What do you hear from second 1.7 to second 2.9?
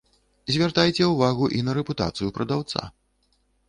рэпутацыю прадаўца.